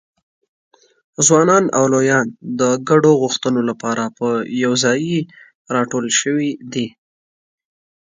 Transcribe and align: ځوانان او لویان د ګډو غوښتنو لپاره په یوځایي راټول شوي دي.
ځوانان 1.25 1.63
او 1.77 1.83
لویان 1.93 2.27
د 2.59 2.61
ګډو 2.89 3.11
غوښتنو 3.21 3.61
لپاره 3.69 4.03
په 4.17 4.27
یوځایي 4.65 5.17
راټول 5.75 6.05
شوي 6.19 6.49
دي. 6.73 6.87